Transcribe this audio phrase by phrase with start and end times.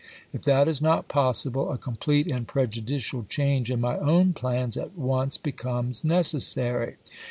[0.33, 4.97] If that is not possible a complete and prejudicial change in my own plans at
[4.97, 6.95] once be comes necessary.